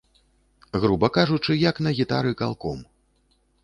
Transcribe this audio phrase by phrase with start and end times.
[0.85, 2.85] Груба кажучы, як на гітары калком.